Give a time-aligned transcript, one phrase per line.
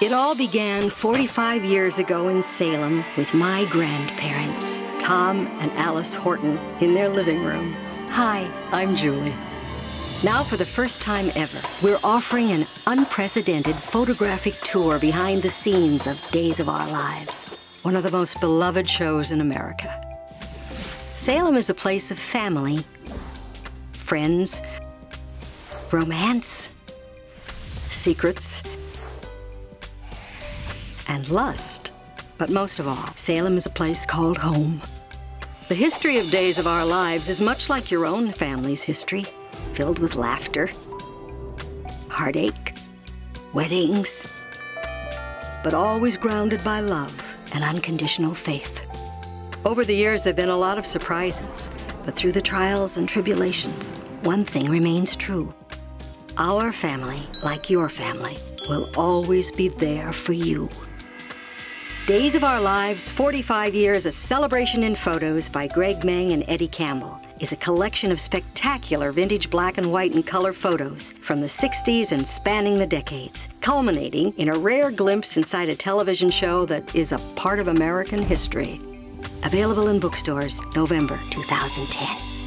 [0.00, 6.56] It all began 45 years ago in Salem with my grandparents, Tom and Alice Horton,
[6.80, 7.72] in their living room.
[8.10, 9.34] Hi, I'm Julie.
[10.22, 16.06] Now, for the first time ever, we're offering an unprecedented photographic tour behind the scenes
[16.06, 17.46] of Days of Our Lives,
[17.82, 20.00] one of the most beloved shows in America.
[21.14, 22.84] Salem is a place of family,
[23.94, 24.62] friends,
[25.90, 26.70] romance,
[27.88, 28.62] secrets,
[31.08, 31.90] and lust.
[32.36, 34.80] But most of all, Salem is a place called home.
[35.68, 39.24] The history of Days of Our Lives is much like your own family's history,
[39.72, 40.70] filled with laughter,
[42.08, 42.74] heartache,
[43.52, 44.26] weddings,
[45.62, 48.86] but always grounded by love and unconditional faith.
[49.66, 51.70] Over the years, there have been a lot of surprises,
[52.04, 55.52] but through the trials and tribulations, one thing remains true.
[56.38, 60.68] Our family, like your family, will always be there for you.
[62.08, 66.66] Days of Our Lives 45 Years, a celebration in photos by Greg Meng and Eddie
[66.66, 71.46] Campbell, is a collection of spectacular vintage black and white and color photos from the
[71.46, 76.94] 60s and spanning the decades, culminating in a rare glimpse inside a television show that
[76.94, 78.80] is a part of American history.
[79.44, 82.37] Available in bookstores November 2010.